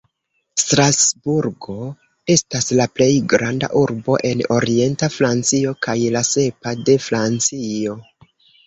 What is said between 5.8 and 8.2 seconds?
kaj la sepa de Francio.